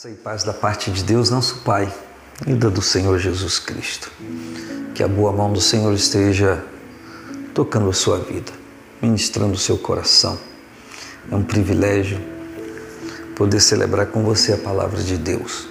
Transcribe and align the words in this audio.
Graça 0.00 0.08
e 0.08 0.14
paz 0.14 0.44
da 0.44 0.54
parte 0.54 0.90
de 0.90 1.04
Deus, 1.04 1.28
nosso 1.28 1.56
Pai, 1.56 1.92
e 2.46 2.54
da 2.54 2.70
do 2.70 2.80
Senhor 2.80 3.18
Jesus 3.18 3.58
Cristo. 3.58 4.10
Que 4.94 5.02
a 5.02 5.08
boa 5.08 5.30
mão 5.30 5.52
do 5.52 5.60
Senhor 5.60 5.92
esteja 5.92 6.64
tocando 7.52 7.90
a 7.90 7.92
sua 7.92 8.18
vida, 8.18 8.50
ministrando 9.02 9.52
o 9.52 9.58
seu 9.58 9.76
coração. 9.76 10.38
É 11.30 11.34
um 11.34 11.42
privilégio 11.42 12.18
poder 13.36 13.60
celebrar 13.60 14.06
com 14.06 14.24
você 14.24 14.54
a 14.54 14.56
palavra 14.56 15.02
de 15.02 15.18
Deus. 15.18 15.68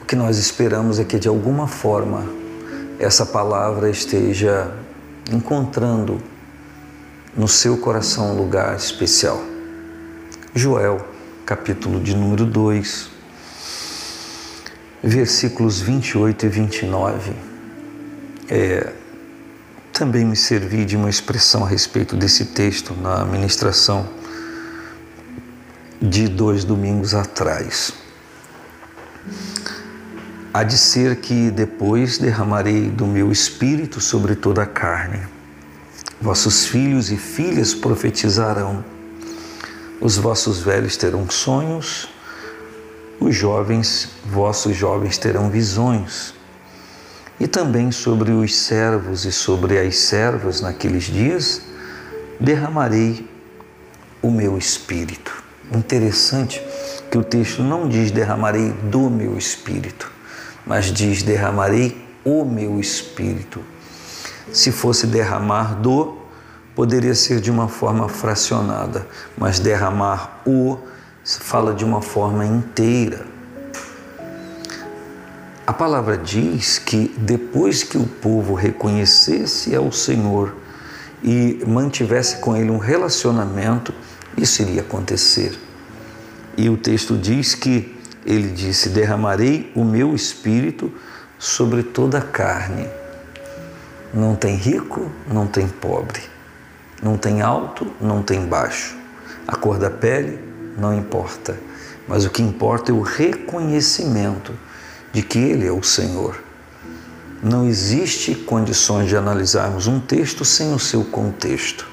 O 0.00 0.06
que 0.06 0.16
nós 0.16 0.38
esperamos 0.38 0.98
é 0.98 1.04
que 1.04 1.18
de 1.18 1.28
alguma 1.28 1.68
forma 1.68 2.26
essa 2.98 3.26
palavra 3.26 3.90
esteja 3.90 4.72
encontrando 5.30 6.18
no 7.36 7.46
seu 7.46 7.76
coração 7.76 8.32
um 8.32 8.38
lugar 8.38 8.74
especial. 8.74 9.38
Joel 10.54 11.12
capítulo 11.44 12.00
de 12.00 12.16
número 12.16 12.46
2, 12.46 13.10
versículos 15.02 15.78
28 15.78 16.46
e 16.46 16.48
29. 16.48 17.32
É, 18.48 18.92
também 19.92 20.24
me 20.24 20.36
servi 20.36 20.86
de 20.86 20.96
uma 20.96 21.10
expressão 21.10 21.62
a 21.62 21.68
respeito 21.68 22.16
desse 22.16 22.46
texto 22.46 22.94
na 22.94 23.26
ministração 23.26 24.08
de 26.00 26.28
dois 26.28 26.64
domingos 26.64 27.14
atrás. 27.14 27.92
Há 30.52 30.62
de 30.62 30.78
ser 30.78 31.16
que 31.16 31.50
depois 31.50 32.16
derramarei 32.16 32.88
do 32.88 33.06
meu 33.06 33.30
espírito 33.30 34.00
sobre 34.00 34.34
toda 34.34 34.62
a 34.62 34.66
carne. 34.66 35.20
Vossos 36.22 36.64
filhos 36.64 37.10
e 37.10 37.18
filhas 37.18 37.74
profetizarão 37.74 38.93
os 40.00 40.16
vossos 40.16 40.60
velhos 40.60 40.96
terão 40.96 41.28
sonhos, 41.30 42.08
os 43.20 43.34
jovens, 43.34 44.10
vossos 44.24 44.76
jovens 44.76 45.18
terão 45.18 45.48
visões. 45.48 46.34
E 47.38 47.46
também 47.46 47.90
sobre 47.90 48.30
os 48.30 48.54
servos 48.54 49.24
e 49.24 49.32
sobre 49.32 49.78
as 49.78 49.96
servas 49.96 50.60
naqueles 50.60 51.04
dias 51.04 51.62
derramarei 52.38 53.28
o 54.22 54.30
meu 54.30 54.56
espírito. 54.56 55.42
Interessante 55.72 56.62
que 57.10 57.18
o 57.18 57.24
texto 57.24 57.62
não 57.62 57.88
diz 57.88 58.10
derramarei 58.10 58.70
do 58.72 59.08
meu 59.10 59.36
espírito, 59.36 60.10
mas 60.66 60.86
diz 60.92 61.22
derramarei 61.22 62.04
o 62.24 62.44
meu 62.44 62.78
espírito. 62.78 63.62
Se 64.52 64.70
fosse 64.70 65.06
derramar 65.06 65.74
do, 65.80 66.18
poderia 66.74 67.14
ser 67.14 67.40
de 67.40 67.50
uma 67.50 67.68
forma 67.68 68.08
fracionada, 68.08 69.06
mas 69.36 69.58
derramar 69.58 70.42
o 70.44 70.78
se 71.22 71.38
fala 71.38 71.72
de 71.72 71.84
uma 71.84 72.02
forma 72.02 72.44
inteira. 72.44 73.26
A 75.66 75.72
palavra 75.72 76.18
diz 76.18 76.78
que 76.78 77.14
depois 77.16 77.82
que 77.82 77.96
o 77.96 78.04
povo 78.04 78.52
reconhecesse 78.52 79.74
ao 79.74 79.90
Senhor 79.90 80.54
e 81.22 81.62
mantivesse 81.66 82.36
com 82.36 82.54
ele 82.54 82.70
um 82.70 82.76
relacionamento, 82.76 83.94
isso 84.36 84.60
iria 84.60 84.82
acontecer. 84.82 85.58
E 86.56 86.68
o 86.68 86.76
texto 86.76 87.16
diz 87.16 87.54
que 87.54 87.96
ele 88.26 88.48
disse: 88.48 88.90
Derramarei 88.90 89.72
o 89.74 89.82
meu 89.84 90.14
espírito 90.14 90.92
sobre 91.38 91.82
toda 91.82 92.18
a 92.18 92.22
carne. 92.22 92.86
Não 94.12 94.36
tem 94.36 94.54
rico, 94.54 95.10
não 95.26 95.46
tem 95.46 95.66
pobre 95.66 96.33
não 97.04 97.18
tem 97.18 97.42
alto, 97.42 97.86
não 98.00 98.22
tem 98.22 98.46
baixo. 98.46 98.96
A 99.46 99.54
cor 99.54 99.78
da 99.78 99.90
pele 99.90 100.38
não 100.78 100.96
importa, 100.96 101.54
mas 102.08 102.24
o 102.24 102.30
que 102.30 102.42
importa 102.42 102.90
é 102.90 102.94
o 102.94 103.02
reconhecimento 103.02 104.52
de 105.12 105.22
que 105.22 105.38
Ele 105.38 105.66
é 105.66 105.70
o 105.70 105.82
Senhor. 105.82 106.42
Não 107.42 107.68
existe 107.68 108.34
condições 108.34 109.06
de 109.06 109.16
analisarmos 109.16 109.86
um 109.86 110.00
texto 110.00 110.46
sem 110.46 110.72
o 110.72 110.78
seu 110.78 111.04
contexto. 111.04 111.86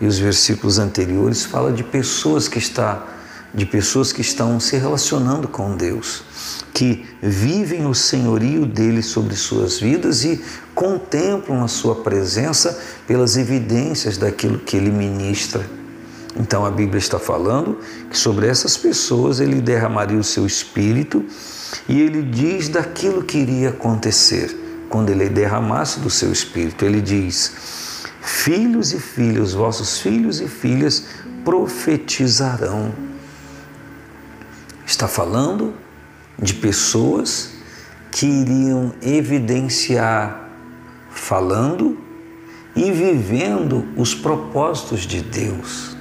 E 0.00 0.06
os 0.06 0.16
versículos 0.16 0.78
anteriores 0.78 1.44
falam 1.44 1.74
de 1.74 1.82
pessoas 1.82 2.46
que 2.46 2.58
está 2.58 3.04
de 3.52 3.66
pessoas 3.66 4.12
que 4.12 4.20
estão 4.20 4.60
se 4.60 4.76
relacionando 4.76 5.48
com 5.48 5.76
Deus, 5.76 6.22
que 6.72 7.04
vivem 7.20 7.86
o 7.86 7.94
senhorio 7.94 8.64
dele 8.64 9.02
sobre 9.02 9.34
suas 9.34 9.78
vidas 9.78 10.24
e 10.24 10.40
contemplam 10.74 11.62
a 11.62 11.68
sua 11.68 11.96
presença 11.96 12.78
pelas 13.06 13.36
evidências 13.36 14.16
daquilo 14.16 14.58
que 14.58 14.76
ele 14.76 14.90
ministra. 14.90 15.64
Então 16.36 16.64
a 16.64 16.70
Bíblia 16.70 16.98
está 16.98 17.18
falando 17.18 17.78
que 18.08 18.16
sobre 18.16 18.46
essas 18.46 18.76
pessoas 18.76 19.40
ele 19.40 19.60
derramaria 19.60 20.18
o 20.18 20.24
seu 20.24 20.46
espírito 20.46 21.24
e 21.88 22.00
ele 22.00 22.22
diz 22.22 22.68
daquilo 22.68 23.24
que 23.24 23.38
iria 23.38 23.70
acontecer 23.70 24.56
quando 24.88 25.10
ele 25.10 25.28
derramasse 25.28 25.98
do 25.98 26.08
seu 26.08 26.30
espírito. 26.30 26.84
Ele 26.84 27.00
diz: 27.00 27.52
Filhos 28.20 28.92
e 28.92 29.00
filhas, 29.00 29.52
vossos 29.52 29.98
filhos 29.98 30.40
e 30.40 30.46
filhas 30.46 31.04
profetizarão 31.44 32.92
está 34.90 35.06
falando 35.06 35.72
de 36.36 36.54
pessoas 36.54 37.52
que 38.10 38.26
iriam 38.26 38.92
evidenciar, 39.00 40.50
falando 41.10 41.96
e 42.74 42.90
vivendo 42.90 43.86
os 43.96 44.14
propósitos 44.16 45.02
de 45.02 45.22
Deus. 45.22 45.96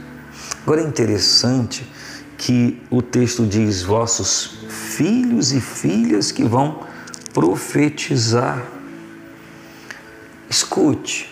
Agora 0.64 0.82
é 0.82 0.84
interessante 0.84 1.88
que 2.36 2.82
o 2.90 3.02
texto 3.02 3.46
diz: 3.46 3.84
vossos 3.84 4.58
filhos 4.68 5.54
e 5.54 5.62
filhas 5.62 6.32
que 6.32 6.44
vão 6.44 6.80
profetizar. 7.32 8.66
Escute, 10.50 11.30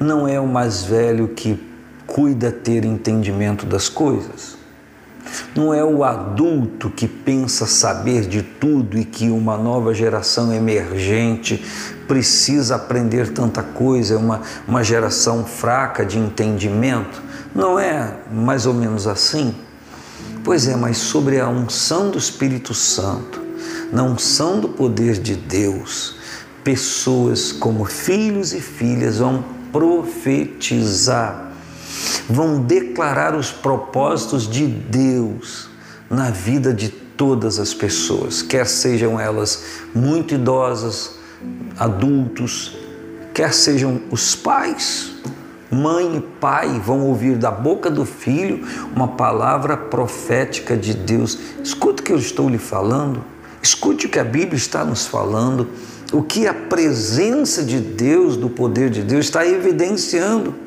não 0.00 0.26
é 0.26 0.40
o 0.40 0.48
mais 0.48 0.82
velho 0.82 1.28
que 1.28 1.62
cuida 2.08 2.50
ter 2.50 2.84
entendimento 2.84 3.64
das 3.64 3.88
coisas 3.88 4.63
não 5.54 5.72
é 5.72 5.84
o 5.84 6.04
adulto 6.04 6.90
que 6.90 7.06
pensa 7.06 7.66
saber 7.66 8.22
de 8.26 8.42
tudo 8.42 8.98
e 8.98 9.04
que 9.04 9.30
uma 9.30 9.56
nova 9.56 9.94
geração 9.94 10.52
emergente 10.52 11.64
precisa 12.06 12.76
aprender 12.76 13.32
tanta 13.32 13.62
coisa, 13.62 14.14
é 14.14 14.16
uma, 14.16 14.42
uma 14.66 14.82
geração 14.82 15.44
fraca 15.44 16.04
de 16.04 16.18
entendimento. 16.18 17.22
Não 17.54 17.78
é 17.78 18.18
mais 18.30 18.66
ou 18.66 18.74
menos 18.74 19.06
assim? 19.06 19.54
Pois 20.42 20.68
é, 20.68 20.76
mas 20.76 20.98
sobre 20.98 21.40
a 21.40 21.48
unção 21.48 22.10
do 22.10 22.18
Espírito 22.18 22.74
Santo, 22.74 23.40
na 23.92 24.02
unção 24.02 24.60
do 24.60 24.68
poder 24.68 25.18
de 25.18 25.34
Deus, 25.34 26.16
pessoas 26.62 27.52
como 27.52 27.84
filhos 27.84 28.52
e 28.52 28.60
filhas 28.60 29.18
vão 29.18 29.44
profetizar 29.72 31.53
vão 32.28 32.60
declarar 32.60 33.34
os 33.34 33.50
propósitos 33.50 34.48
de 34.48 34.66
Deus 34.66 35.68
na 36.08 36.30
vida 36.30 36.72
de 36.72 36.88
todas 36.88 37.58
as 37.58 37.72
pessoas, 37.72 38.42
quer 38.42 38.66
sejam 38.66 39.20
elas 39.20 39.64
muito 39.94 40.34
idosas, 40.34 41.16
adultos, 41.78 42.76
quer 43.32 43.52
sejam 43.52 44.00
os 44.10 44.34
pais. 44.34 45.12
Mãe 45.70 46.18
e 46.18 46.20
pai 46.20 46.80
vão 46.84 47.00
ouvir 47.00 47.36
da 47.36 47.50
boca 47.50 47.90
do 47.90 48.04
filho 48.04 48.64
uma 48.94 49.08
palavra 49.08 49.76
profética 49.76 50.76
de 50.76 50.94
Deus. 50.94 51.38
Escute 51.62 52.00
o 52.00 52.04
que 52.04 52.12
eu 52.12 52.18
estou 52.18 52.48
lhe 52.48 52.58
falando, 52.58 53.24
escute 53.60 54.06
o 54.06 54.08
que 54.08 54.20
a 54.20 54.24
Bíblia 54.24 54.56
está 54.56 54.84
nos 54.84 55.06
falando, 55.06 55.68
o 56.12 56.22
que 56.22 56.46
a 56.46 56.54
presença 56.54 57.62
de 57.64 57.80
Deus, 57.80 58.36
do 58.36 58.48
poder 58.48 58.88
de 58.88 59.02
Deus, 59.02 59.24
está 59.24 59.44
evidenciando. 59.44 60.63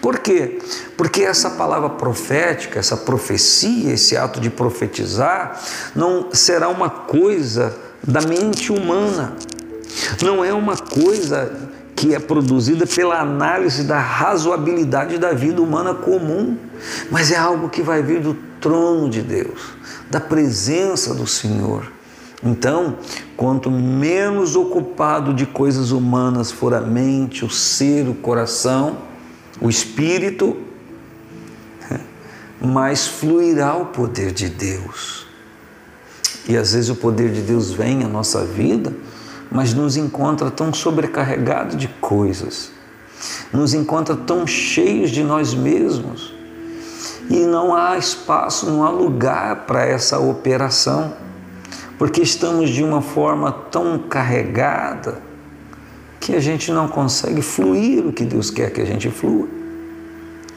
Por 0.00 0.18
quê? 0.18 0.58
Porque 0.96 1.22
essa 1.22 1.50
palavra 1.50 1.90
profética, 1.90 2.78
essa 2.78 2.96
profecia, 2.96 3.92
esse 3.92 4.16
ato 4.16 4.40
de 4.40 4.50
profetizar, 4.50 5.60
não 5.94 6.28
será 6.32 6.68
uma 6.68 6.90
coisa 6.90 7.74
da 8.06 8.20
mente 8.22 8.72
humana, 8.72 9.34
não 10.22 10.44
é 10.44 10.52
uma 10.52 10.76
coisa 10.76 11.68
que 11.94 12.14
é 12.14 12.18
produzida 12.20 12.86
pela 12.86 13.20
análise 13.20 13.82
da 13.82 13.98
razoabilidade 13.98 15.18
da 15.18 15.32
vida 15.32 15.60
humana 15.60 15.94
comum, 15.94 16.56
mas 17.10 17.32
é 17.32 17.36
algo 17.36 17.68
que 17.68 17.82
vai 17.82 18.02
vir 18.02 18.20
do 18.20 18.34
trono 18.60 19.10
de 19.10 19.20
Deus, 19.20 19.60
da 20.08 20.20
presença 20.20 21.12
do 21.12 21.26
Senhor. 21.26 21.90
Então, 22.42 22.98
quanto 23.36 23.68
menos 23.68 24.54
ocupado 24.54 25.34
de 25.34 25.44
coisas 25.44 25.90
humanas 25.90 26.52
for 26.52 26.72
a 26.72 26.80
mente, 26.80 27.44
o 27.44 27.50
ser, 27.50 28.08
o 28.08 28.14
coração, 28.14 29.07
o 29.60 29.68
Espírito, 29.68 30.56
mais 32.60 33.06
fluirá 33.06 33.76
o 33.76 33.86
poder 33.86 34.32
de 34.32 34.48
Deus. 34.48 35.26
E 36.48 36.56
às 36.56 36.72
vezes 36.72 36.90
o 36.90 36.96
poder 36.96 37.30
de 37.30 37.42
Deus 37.42 37.70
vem 37.70 38.04
à 38.04 38.08
nossa 38.08 38.44
vida, 38.44 38.92
mas 39.50 39.72
nos 39.72 39.96
encontra 39.96 40.50
tão 40.50 40.72
sobrecarregado 40.72 41.76
de 41.76 41.88
coisas, 41.88 42.70
nos 43.52 43.74
encontra 43.74 44.16
tão 44.16 44.46
cheios 44.46 45.10
de 45.10 45.22
nós 45.22 45.54
mesmos, 45.54 46.36
E 47.30 47.44
não 47.44 47.76
há 47.76 47.98
espaço, 47.98 48.64
não 48.64 48.82
há 48.82 48.88
lugar 48.88 49.66
para 49.66 49.84
essa 49.84 50.18
operação, 50.18 51.12
porque 51.98 52.22
estamos 52.22 52.70
de 52.70 52.82
uma 52.82 53.02
forma 53.02 53.52
tão 53.52 53.98
carregada 53.98 55.20
que 56.28 56.36
a 56.36 56.40
gente 56.40 56.70
não 56.70 56.86
consegue 56.86 57.40
fluir 57.40 58.06
o 58.06 58.12
que 58.12 58.22
Deus 58.22 58.50
quer 58.50 58.70
que 58.70 58.82
a 58.82 58.84
gente 58.84 59.08
flua. 59.08 59.48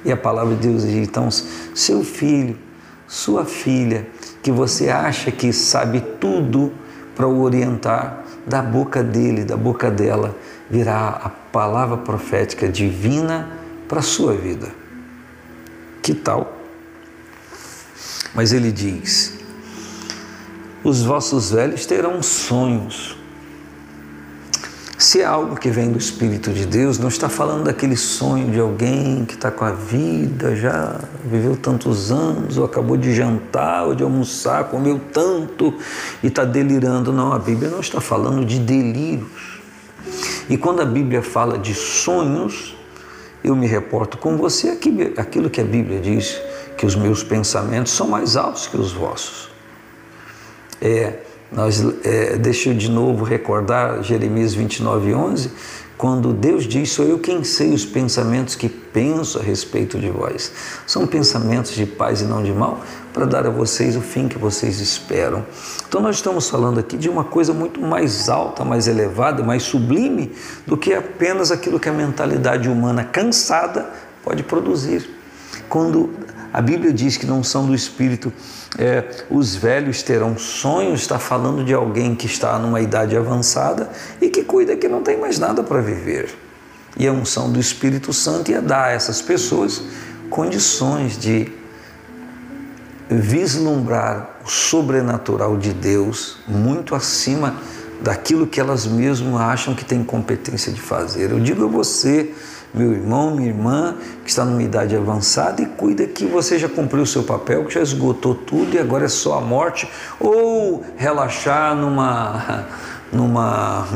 E 0.03 0.11
a 0.11 0.17
palavra 0.17 0.53
de 0.53 0.67
Deus 0.67 0.83
diz: 0.83 1.07
então, 1.07 1.29
seu 1.31 2.03
filho, 2.03 2.57
sua 3.07 3.45
filha, 3.45 4.05
que 4.43 4.51
você 4.51 4.89
acha 4.89 5.31
que 5.31 5.53
sabe 5.53 6.01
tudo 6.19 6.73
para 7.15 7.25
o 7.25 7.41
orientar, 7.41 8.21
da 8.45 8.61
boca 8.61 9.01
dele, 9.01 9.45
da 9.45 9.55
boca 9.55 9.89
dela, 9.89 10.35
virá 10.69 11.07
a 11.23 11.29
palavra 11.29 11.95
profética 11.95 12.67
divina 12.67 13.49
para 13.87 13.99
a 13.99 14.03
sua 14.03 14.33
vida. 14.33 14.67
Que 16.01 16.13
tal? 16.13 16.53
Mas 18.35 18.51
ele 18.51 18.73
diz: 18.73 19.39
os 20.83 21.01
vossos 21.01 21.51
velhos 21.51 21.85
terão 21.85 22.21
sonhos 22.21 23.20
se 25.11 25.19
é 25.19 25.25
algo 25.25 25.57
que 25.57 25.69
vem 25.69 25.91
do 25.91 25.97
Espírito 25.97 26.53
de 26.53 26.65
Deus, 26.65 26.97
não 26.97 27.09
está 27.09 27.27
falando 27.27 27.65
daquele 27.65 27.97
sonho 27.97 28.49
de 28.49 28.57
alguém 28.57 29.25
que 29.25 29.33
está 29.33 29.51
com 29.51 29.65
a 29.65 29.71
vida, 29.71 30.55
já 30.55 31.01
viveu 31.25 31.57
tantos 31.57 32.13
anos, 32.13 32.57
ou 32.57 32.63
acabou 32.63 32.95
de 32.95 33.13
jantar, 33.13 33.87
ou 33.87 33.93
de 33.93 34.03
almoçar, 34.03 34.69
comeu 34.69 35.01
tanto 35.11 35.73
e 36.23 36.27
está 36.27 36.45
delirando. 36.45 37.11
Não, 37.11 37.33
a 37.33 37.39
Bíblia 37.39 37.69
não 37.69 37.81
está 37.81 37.99
falando 37.99 38.45
de 38.45 38.57
delírios. 38.57 39.59
E 40.49 40.55
quando 40.55 40.81
a 40.81 40.85
Bíblia 40.85 41.21
fala 41.21 41.57
de 41.57 41.73
sonhos, 41.73 42.77
eu 43.43 43.53
me 43.53 43.67
reporto 43.67 44.17
com 44.17 44.37
você 44.37 44.69
aquilo 45.17 45.49
que 45.49 45.59
a 45.59 45.65
Bíblia 45.65 45.99
diz, 45.99 46.41
que 46.77 46.85
os 46.85 46.95
meus 46.95 47.21
pensamentos 47.21 47.91
são 47.91 48.07
mais 48.07 48.37
altos 48.37 48.65
que 48.65 48.77
os 48.77 48.93
vossos. 48.93 49.49
É, 50.81 51.15
nós, 51.51 51.83
é, 52.05 52.37
deixa 52.37 52.69
eu 52.69 52.73
de 52.73 52.89
novo 52.89 53.25
recordar 53.25 54.01
Jeremias 54.01 54.53
29, 54.53 55.13
11, 55.13 55.51
quando 55.97 56.31
Deus 56.31 56.63
diz: 56.63 56.91
Sou 56.91 57.05
eu 57.05 57.19
quem 57.19 57.43
sei 57.43 57.73
os 57.73 57.85
pensamentos 57.85 58.55
que 58.55 58.69
penso 58.69 59.37
a 59.37 59.41
respeito 59.43 59.99
de 59.99 60.09
vós. 60.09 60.51
São 60.87 61.05
pensamentos 61.05 61.73
de 61.73 61.85
paz 61.85 62.21
e 62.21 62.23
não 62.23 62.41
de 62.41 62.53
mal, 62.53 62.79
para 63.13 63.25
dar 63.25 63.45
a 63.45 63.49
vocês 63.49 63.97
o 63.97 64.01
fim 64.01 64.29
que 64.29 64.37
vocês 64.37 64.79
esperam. 64.79 65.45
Então, 65.87 65.99
nós 66.01 66.15
estamos 66.15 66.49
falando 66.49 66.79
aqui 66.79 66.95
de 66.95 67.09
uma 67.09 67.25
coisa 67.25 67.53
muito 67.53 67.81
mais 67.81 68.29
alta, 68.29 68.63
mais 68.63 68.87
elevada, 68.87 69.43
mais 69.43 69.63
sublime 69.63 70.31
do 70.65 70.77
que 70.77 70.93
apenas 70.93 71.51
aquilo 71.51 71.79
que 71.79 71.89
a 71.89 71.93
mentalidade 71.93 72.69
humana 72.69 73.03
cansada 73.03 73.89
pode 74.23 74.41
produzir. 74.41 75.07
Quando 75.67 76.09
a 76.53 76.61
Bíblia 76.61 76.91
diz 76.91 77.17
que 77.17 77.25
não 77.25 77.43
são 77.43 77.65
do 77.65 77.73
Espírito 77.73 78.31
é, 78.77 79.25
os 79.29 79.55
velhos 79.55 80.03
terão 80.03 80.37
sonhos, 80.37 81.01
está 81.01 81.17
falando 81.17 81.63
de 81.63 81.73
alguém 81.73 82.13
que 82.15 82.25
está 82.25 82.57
numa 82.59 82.81
idade 82.81 83.15
avançada 83.15 83.89
e 84.19 84.29
que 84.29 84.43
cuida 84.43 84.75
que 84.75 84.87
não 84.87 85.01
tem 85.01 85.17
mais 85.17 85.39
nada 85.39 85.63
para 85.63 85.81
viver. 85.81 86.29
E 86.97 87.07
a 87.07 87.11
unção 87.11 87.51
do 87.51 87.59
Espírito 87.59 88.11
Santo 88.11 88.51
ia 88.51 88.61
dar 88.61 88.85
a 88.85 88.91
essas 88.91 89.21
pessoas 89.21 89.81
condições 90.29 91.17
de 91.17 91.51
vislumbrar 93.09 94.37
o 94.45 94.49
sobrenatural 94.49 95.57
de 95.57 95.73
Deus 95.73 96.37
muito 96.47 96.95
acima 96.95 97.55
daquilo 98.01 98.47
que 98.47 98.59
elas 98.59 98.85
mesmas 98.85 99.39
acham 99.39 99.75
que 99.75 99.85
têm 99.85 100.03
competência 100.03 100.71
de 100.71 100.81
fazer. 100.81 101.31
Eu 101.31 101.39
digo 101.39 101.65
a 101.65 101.67
você, 101.67 102.33
meu 102.73 102.93
irmão, 102.93 103.35
minha 103.35 103.49
irmã, 103.49 103.95
que 104.23 104.29
está 104.29 104.45
numa 104.45 104.63
idade 104.63 104.95
avançada 104.95 105.61
e 105.61 105.65
cuida 105.65 106.07
que 106.07 106.25
você 106.25 106.57
já 106.57 106.69
cumpriu 106.69 107.03
o 107.03 107.05
seu 107.05 107.23
papel, 107.23 107.65
que 107.65 107.73
já 107.73 107.81
esgotou 107.81 108.33
tudo 108.33 108.75
e 108.75 108.79
agora 108.79 109.05
é 109.05 109.09
só 109.09 109.37
a 109.37 109.41
morte, 109.41 109.89
ou 110.19 110.85
relaxar 110.95 111.75
numa. 111.75 112.65
numa. 113.11 113.87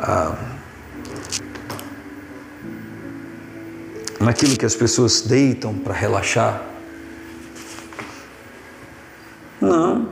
Ah, 0.00 0.34
naquilo 4.18 4.56
que 4.56 4.64
as 4.64 4.74
pessoas 4.74 5.20
deitam 5.20 5.74
para 5.74 5.92
relaxar. 5.92 6.62
Não. 9.60 10.08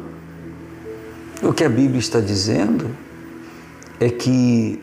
O 1.43 1.53
que 1.53 1.65
a 1.65 1.69
Bíblia 1.69 2.01
está 2.01 2.21
dizendo 2.21 2.91
é 3.99 4.11
que 4.11 4.83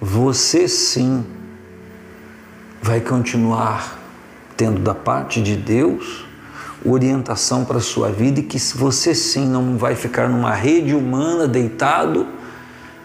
você 0.00 0.68
sim 0.68 1.24
vai 2.88 3.02
continuar 3.02 3.98
tendo 4.56 4.80
da 4.80 4.94
parte 4.94 5.42
de 5.42 5.54
Deus 5.54 6.24
orientação 6.82 7.62
para 7.62 7.76
a 7.76 7.82
sua 7.82 8.10
vida 8.10 8.40
e 8.40 8.42
que 8.42 8.58
você 8.74 9.14
sim 9.14 9.46
não 9.46 9.76
vai 9.76 9.94
ficar 9.94 10.26
numa 10.26 10.54
rede 10.54 10.94
humana 10.94 11.46
deitado 11.46 12.26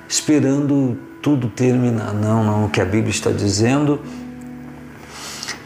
esperando 0.08 0.98
tudo 1.22 1.50
terminar. 1.50 2.14
Não, 2.14 2.46
não. 2.46 2.66
O 2.66 2.70
que 2.70 2.80
a 2.80 2.86
Bíblia 2.86 3.10
está 3.10 3.30
dizendo 3.30 4.00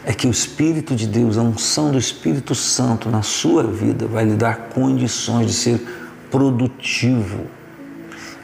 é 0.04 0.12
que 0.12 0.26
o 0.26 0.32
Espírito 0.32 0.96
de 0.96 1.06
Deus, 1.06 1.38
a 1.38 1.42
unção 1.42 1.92
do 1.92 1.98
Espírito 1.98 2.56
Santo 2.56 3.08
na 3.08 3.22
sua 3.22 3.62
vida 3.62 4.08
vai 4.08 4.24
lhe 4.24 4.34
dar 4.34 4.70
condições 4.70 5.46
de 5.46 5.52
ser 5.52 5.80
produtivo, 6.28 7.46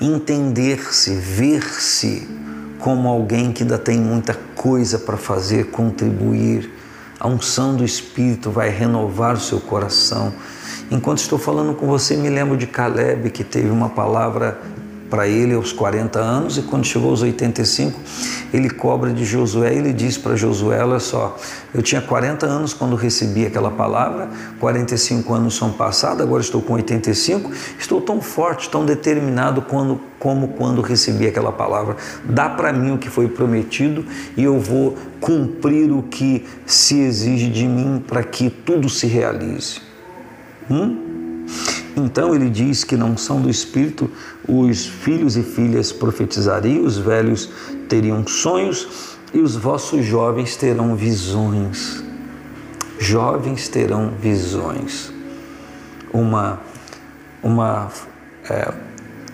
entender-se, 0.00 1.17
ver-se 1.17 2.44
como 2.85 3.09
alguém 3.09 3.51
que 3.51 3.63
ainda 3.63 3.79
tem 3.79 3.99
muita 3.99 4.35
coisa 4.55 4.99
para 4.99 5.17
fazer, 5.17 5.71
contribuir. 5.71 6.71
A 7.19 7.27
unção 7.27 7.75
do 7.75 7.83
Espírito 7.83 8.51
vai 8.51 8.69
renovar 8.69 9.37
o 9.37 9.41
seu 9.41 9.59
coração. 9.59 10.31
Enquanto 10.91 11.17
estou 11.17 11.39
falando 11.39 11.73
com 11.73 11.87
você, 11.87 12.15
me 12.15 12.29
lembro 12.29 12.59
de 12.59 12.67
Caleb, 12.67 13.31
que 13.31 13.43
teve 13.43 13.71
uma 13.71 13.89
palavra 13.89 14.61
para 15.14 15.28
ele 15.28 15.55
aos 15.55 15.72
40 15.72 16.19
anos, 16.19 16.58
e 16.58 16.62
quando 16.62 16.84
chegou 16.84 17.11
aos 17.11 17.22
85, 17.22 18.00
ele 18.52 18.69
cobra 18.69 19.12
de 19.12 19.25
Josué 19.25 19.72
e 19.72 19.78
ele 19.78 19.93
diz 19.93 20.19
para 20.19 20.34
Josué: 20.34 20.84
Olha 20.84 20.99
só, 20.99 21.37
eu 21.72 21.81
tinha 21.82 22.02
40 22.02 22.44
anos 22.44 22.75
quando 22.75 22.96
recebi 22.96 23.46
aquela 23.46 23.70
palavra, 23.70 24.28
45 24.58 25.32
anos 25.32 25.55
são 25.55 25.70
passados, 25.70 26.20
agora 26.20 26.43
estou 26.43 26.61
com 26.61 26.72
85, 26.72 27.49
estou 27.78 28.00
tão 28.00 28.20
forte, 28.20 28.69
tão 28.69 28.84
determinado 28.84 29.62
quando, 29.62 30.00
como 30.19 30.49
quando 30.49 30.82
recebi 30.82 31.28
aquela 31.28 31.52
palavra. 31.52 31.94
Dá 32.25 32.49
para 32.49 32.72
mim 32.72 32.90
o 32.94 32.99
que 32.99 33.08
foi 33.08 33.28
prometido 33.28 34.05
e 34.37 34.43
eu 34.43 34.58
vou 34.58 34.96
cumprir 35.20 35.93
o 35.93 36.02
que 36.02 36.44
se 36.66 36.99
exige 36.99 37.49
de 37.49 37.69
mim 37.69 38.02
para 38.05 38.25
que 38.25 38.50
tudo 38.50 38.88
se 38.88 39.06
realize. 39.06 39.80
Hum? 40.68 41.44
Então 41.97 42.35
ele 42.35 42.51
diz 42.51 42.83
que 42.83 42.97
não 42.97 43.17
são 43.17 43.41
do 43.41 43.49
Espírito, 43.49 44.11
os 44.49 44.87
filhos 44.87 45.37
e 45.37 45.43
filhas 45.43 45.93
profetizariam, 45.93 46.85
os 46.85 46.99
velhos 46.99 47.51
teriam 47.89 48.27
sonhos 48.27 49.17
e 49.33 49.39
os 49.39 49.55
vossos 49.55 50.05
jovens 50.05 50.57
terão 50.57 50.97
visões. 50.97 52.03
Jovens 52.99 53.69
terão 53.69 54.13
visões. 54.21 55.13
Uma, 56.13 56.61
uma 57.43 57.91
é, 58.49 58.73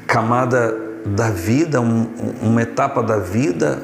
camada 0.07 0.75
da 1.05 1.31
vida, 1.31 1.81
um, 1.81 2.09
uma 2.43 2.63
etapa 2.63 3.03
da 3.03 3.19
vida, 3.19 3.83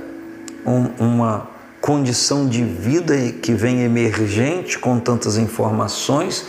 um, 0.67 1.05
uma 1.05 1.49
condição 1.81 2.49
de 2.49 2.65
vida 2.65 3.15
que 3.31 3.53
vem 3.53 3.83
emergente 3.83 4.79
com 4.79 4.99
tantas 4.99 5.39
informações 5.39 6.45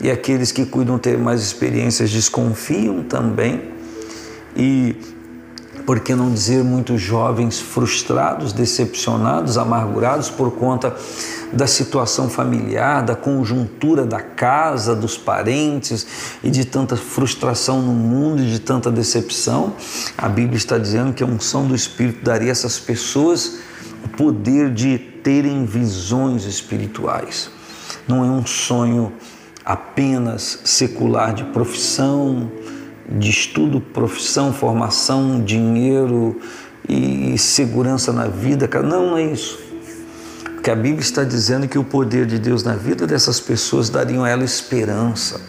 e 0.00 0.10
aqueles 0.10 0.52
que 0.52 0.64
cuidam 0.64 0.98
ter 0.98 1.18
mais 1.18 1.42
experiências 1.42 2.10
desconfiam 2.10 3.02
também. 3.02 3.62
E 4.56 4.96
por 5.86 6.00
que 6.00 6.14
não 6.14 6.32
dizer 6.32 6.64
muitos 6.64 7.00
jovens 7.00 7.60
frustrados, 7.60 8.52
decepcionados, 8.52 9.56
amargurados 9.56 10.28
por 10.28 10.50
conta 10.50 10.94
da 11.52 11.66
situação 11.66 12.28
familiar, 12.28 13.04
da 13.04 13.14
conjuntura 13.14 14.04
da 14.04 14.20
casa, 14.20 14.96
dos 14.96 15.16
parentes 15.16 16.04
e 16.42 16.50
de 16.50 16.64
tanta 16.64 16.96
frustração 16.96 17.80
no 17.80 17.92
mundo 17.92 18.42
e 18.42 18.50
de 18.50 18.58
tanta 18.58 18.90
decepção. 18.90 19.74
A 20.18 20.28
Bíblia 20.28 20.56
está 20.56 20.76
dizendo 20.76 21.12
que 21.12 21.22
a 21.22 21.26
unção 21.26 21.68
do 21.68 21.74
Espírito 21.74 22.24
daria 22.24 22.48
a 22.48 22.50
essas 22.50 22.80
pessoas 22.80 23.58
o 24.04 24.08
poder 24.08 24.72
de 24.72 24.98
terem 24.98 25.64
visões 25.64 26.44
espirituais. 26.44 27.48
Não 28.08 28.24
é 28.24 28.28
um 28.28 28.44
sonho 28.44 29.12
apenas 29.66 30.60
secular 30.64 31.34
de 31.34 31.42
profissão, 31.46 32.52
de 33.08 33.28
estudo, 33.28 33.80
profissão, 33.80 34.52
formação, 34.52 35.42
dinheiro 35.42 36.40
e 36.88 37.36
segurança 37.36 38.12
na 38.12 38.28
vida. 38.28 38.68
Não, 38.80 39.10
não 39.10 39.18
é 39.18 39.24
isso. 39.24 39.58
Porque 40.54 40.70
a 40.70 40.76
Bíblia 40.76 41.00
está 41.00 41.24
dizendo 41.24 41.66
que 41.66 41.78
o 41.78 41.82
poder 41.84 42.26
de 42.26 42.38
Deus 42.38 42.62
na 42.62 42.76
vida 42.76 43.08
dessas 43.08 43.40
pessoas 43.40 43.90
daria 43.90 44.22
a 44.22 44.28
ela 44.28 44.44
esperança, 44.44 45.40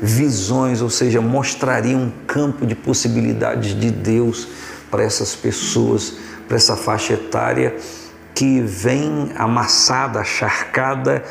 visões, 0.00 0.82
ou 0.82 0.90
seja, 0.90 1.20
mostraria 1.20 1.96
um 1.96 2.10
campo 2.26 2.66
de 2.66 2.74
possibilidades 2.74 3.78
de 3.78 3.90
Deus 3.90 4.48
para 4.90 5.04
essas 5.04 5.36
pessoas, 5.36 6.14
para 6.48 6.56
essa 6.56 6.76
faixa 6.76 7.14
etária 7.14 7.76
que 8.34 8.60
vem 8.60 9.32
amassada, 9.36 10.20
acharcada 10.20 11.22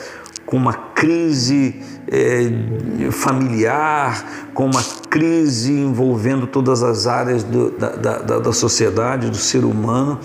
com 0.52 0.58
uma 0.58 0.74
crise 0.74 1.82
é, 2.10 3.10
familiar, 3.10 4.50
com 4.54 4.66
uma 4.66 4.84
crise 5.10 5.72
envolvendo 5.72 6.46
todas 6.46 6.84
as 6.84 7.08
áreas 7.08 7.42
do, 7.42 7.72
da, 7.72 7.96
da, 7.96 8.40
da 8.40 8.52
sociedade, 8.52 9.30
do 9.30 9.38
ser 9.38 9.64
humano. 9.64 10.20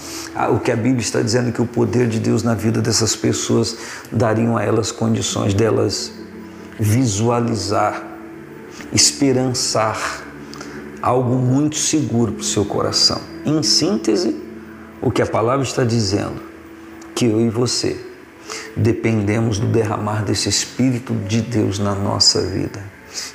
O 0.52 0.59
que 0.59 0.73
a 0.73 0.76
Bíblia 0.76 0.99
está 0.99 1.23
dizendo 1.23 1.50
é 1.50 1.52
que 1.52 1.62
o 1.62 1.66
poder 1.66 2.09
de 2.09 2.18
Deus 2.18 2.42
na 2.42 2.54
vida 2.54 2.83
dessas 2.83 3.14
pessoas 3.14 3.76
dariam 4.11 4.56
a 4.56 4.64
elas 4.64 4.90
condições 4.90 5.54
delas 5.54 6.11
visualizar, 6.76 8.02
esperançar 8.92 10.25
algo 11.00 11.37
muito 11.37 11.76
seguro 11.76 12.33
para 12.33 12.40
o 12.40 12.45
seu 12.45 12.64
coração. 12.64 13.21
Em 13.45 13.62
síntese, 13.62 14.37
o 15.00 15.09
que 15.09 15.23
a 15.23 15.26
palavra 15.26 15.62
está 15.62 15.85
dizendo, 15.85 16.42
que 17.14 17.26
eu 17.26 17.40
e 17.40 17.49
você 17.49 18.05
dependemos 18.76 19.59
do 19.59 19.66
derramar 19.66 20.23
desse 20.25 20.49
Espírito 20.49 21.14
de 21.26 21.40
Deus 21.40 21.78
na 21.78 21.95
nossa 21.95 22.42
vida 22.42 22.83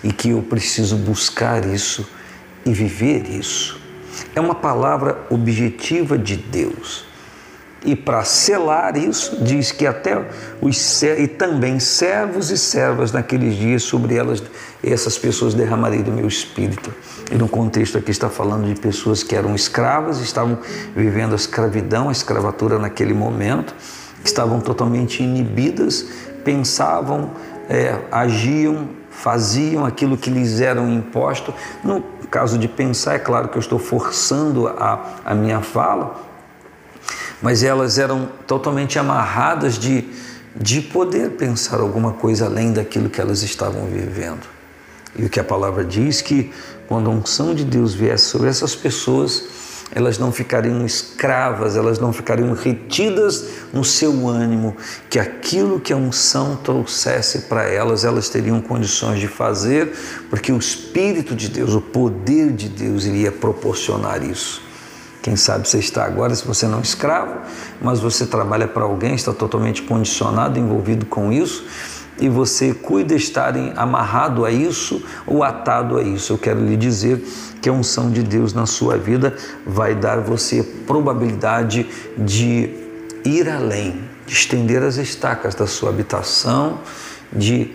e 0.03 0.13
que 0.13 0.29
eu 0.29 0.41
preciso 0.41 0.95
buscar 0.95 1.65
isso 1.65 2.07
e 2.65 2.71
viver 2.71 3.27
isso. 3.27 3.81
É 4.35 4.39
uma 4.39 4.55
palavra 4.55 5.25
objetiva 5.29 6.17
de 6.17 6.37
Deus. 6.37 7.05
E 7.83 7.95
para 7.95 8.23
selar 8.23 8.95
isso, 8.95 9.43
diz 9.43 9.71
que 9.71 9.87
até 9.87 10.23
os 10.61 11.01
e 11.01 11.27
também 11.27 11.79
servos 11.79 12.51
e 12.51 12.57
servas 12.57 13.11
naqueles 13.11 13.55
dias 13.55 13.81
sobre 13.81 14.13
elas 14.13 14.43
essas 14.83 15.17
pessoas 15.17 15.55
derramarei 15.55 16.03
do 16.03 16.11
meu 16.11 16.27
espírito. 16.27 16.93
E 17.31 17.35
no 17.35 17.47
contexto 17.47 17.97
aqui 17.97 18.11
está 18.11 18.29
falando 18.29 18.71
de 18.71 18.79
pessoas 18.79 19.23
que 19.23 19.35
eram 19.35 19.55
escravas, 19.55 20.19
estavam 20.19 20.59
vivendo 20.95 21.33
a 21.33 21.35
escravidão, 21.35 22.09
a 22.09 22.11
escravatura 22.11 22.77
naquele 22.77 23.15
momento, 23.15 23.73
estavam 24.23 24.59
totalmente 24.59 25.23
inibidas, 25.23 26.05
pensavam, 26.43 27.31
é, 27.69 27.97
agiam, 28.11 28.89
faziam 29.09 29.85
aquilo 29.85 30.17
que 30.17 30.29
lhes 30.29 30.59
era 30.61 30.81
imposto. 30.81 31.53
No 31.83 32.03
caso 32.29 32.57
de 32.57 32.67
pensar, 32.67 33.15
é 33.15 33.19
claro 33.19 33.49
que 33.49 33.57
eu 33.57 33.61
estou 33.61 33.79
forçando 33.79 34.67
a, 34.67 35.17
a 35.25 35.35
minha 35.35 35.61
fala, 35.61 36.15
mas 37.41 37.63
elas 37.63 37.97
eram 37.97 38.29
totalmente 38.47 38.99
amarradas 38.99 39.77
de, 39.77 40.05
de 40.55 40.81
poder 40.81 41.31
pensar 41.31 41.79
alguma 41.79 42.13
coisa 42.13 42.45
além 42.45 42.71
daquilo 42.71 43.09
que 43.09 43.19
elas 43.19 43.41
estavam 43.41 43.85
vivendo. 43.85 44.47
E 45.15 45.25
o 45.25 45.29
que 45.29 45.39
a 45.39 45.43
palavra 45.43 45.83
diz 45.83 46.21
que 46.21 46.51
quando 46.87 47.09
a 47.09 47.13
unção 47.13 47.53
de 47.53 47.65
Deus 47.65 47.93
viesse 47.93 48.25
sobre 48.25 48.49
essas 48.49 48.75
pessoas, 48.75 49.43
elas 49.93 50.17
não 50.17 50.31
ficariam 50.31 50.85
escravas, 50.85 51.75
elas 51.75 51.99
não 51.99 52.13
ficariam 52.13 52.53
retidas 52.53 53.45
no 53.73 53.83
seu 53.83 54.27
ânimo, 54.27 54.75
que 55.09 55.19
aquilo 55.19 55.79
que 55.79 55.91
a 55.91 55.97
unção 55.97 56.55
trouxesse 56.55 57.39
para 57.43 57.63
elas, 57.63 58.05
elas 58.05 58.29
teriam 58.29 58.61
condições 58.61 59.19
de 59.19 59.27
fazer, 59.27 59.93
porque 60.29 60.51
o 60.51 60.57
Espírito 60.57 61.35
de 61.35 61.49
Deus, 61.49 61.73
o 61.73 61.81
poder 61.81 62.51
de 62.51 62.69
Deus 62.69 63.05
iria 63.05 63.31
proporcionar 63.31 64.23
isso. 64.23 64.61
Quem 65.21 65.35
sabe 65.35 65.67
você 65.67 65.77
está 65.77 66.03
agora, 66.03 66.33
se 66.33 66.45
você 66.45 66.65
não 66.65 66.79
é 66.79 66.81
escravo, 66.81 67.41
mas 67.79 67.99
você 67.99 68.25
trabalha 68.25 68.67
para 68.67 68.83
alguém, 68.83 69.13
está 69.13 69.31
totalmente 69.31 69.83
condicionado, 69.83 70.57
envolvido 70.57 71.05
com 71.05 71.31
isso, 71.31 71.63
e 72.19 72.29
você 72.29 72.73
cuida 72.73 73.15
estar 73.15 73.53
amarrado 73.75 74.45
a 74.45 74.51
isso 74.51 75.03
ou 75.25 75.43
atado 75.43 75.97
a 75.97 76.03
isso. 76.03 76.33
Eu 76.33 76.37
quero 76.37 76.63
lhe 76.63 76.77
dizer 76.77 77.23
que 77.61 77.69
a 77.69 77.73
unção 77.73 78.11
de 78.11 78.23
Deus 78.23 78.53
na 78.53 78.65
sua 78.65 78.97
vida 78.97 79.35
vai 79.65 79.95
dar 79.95 80.19
você 80.19 80.63
probabilidade 80.63 81.87
de 82.17 82.69
ir 83.23 83.49
além, 83.49 84.01
de 84.25 84.33
estender 84.33 84.83
as 84.83 84.97
estacas 84.97 85.55
da 85.55 85.67
sua 85.67 85.89
habitação, 85.89 86.79
de 87.31 87.71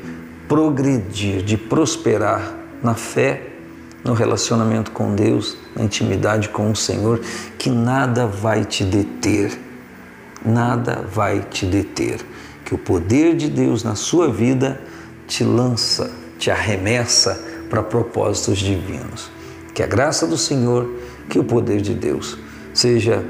progredir, 0.49 1.43
de 1.43 1.57
prosperar 1.57 2.55
na 2.83 2.95
fé 2.95 3.53
no 4.05 4.13
relacionamento 4.13 4.93
com 4.93 5.15
Deus, 5.15 5.57
na 5.75 5.85
intimidade 5.85 6.49
com 6.49 6.71
o 6.71 6.77
Senhor, 6.77 7.21
que 7.59 7.69
nada 7.69 8.27
vai 8.27 8.65
te 8.65 8.85
deter. 8.85 9.59
Nada 10.45 11.05
vai 11.13 11.41
te 11.41 11.67
deter. 11.67 12.21
Que 12.67 12.75
o 12.75 12.79
poder 12.79 13.37
de 13.37 13.49
Deus 13.49 13.83
na 13.85 13.95
sua 13.95 14.31
vida 14.31 14.81
te 15.27 15.45
lança, 15.45 16.11
te 16.39 16.51
arremessa 16.51 17.41
para 17.71 17.83
propósitos 17.83 18.59
divinos. 18.59 19.31
Que 19.73 19.83
a 19.83 19.87
graça 19.87 20.27
do 20.27 20.37
Senhor, 20.37 20.91
que 21.31 21.39
o 21.39 21.45
poder 21.45 21.81
de 21.81 21.95
Deus 21.95 22.37
seja 22.75 23.25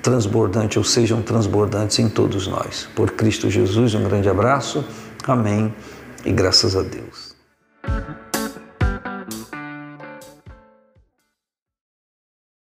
transbordante 0.00 0.78
ou 0.78 0.84
sejam 0.84 1.22
transbordantes 1.22 1.98
em 1.98 2.08
todos 2.08 2.46
nós. 2.46 2.88
Por 2.94 3.10
Cristo 3.10 3.50
Jesus, 3.50 3.94
um 3.94 4.04
grande 4.04 4.28
abraço. 4.28 4.84
Amém 5.26 5.74
e 6.24 6.32
graças 6.32 6.76
a 6.76 6.82
Deus. 6.82 7.31